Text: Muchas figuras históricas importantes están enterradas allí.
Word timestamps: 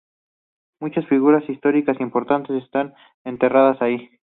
Muchas 0.79 1.05
figuras 1.05 1.47
históricas 1.47 2.01
importantes 2.01 2.63
están 2.63 2.95
enterradas 3.23 3.79
allí. 3.83 4.09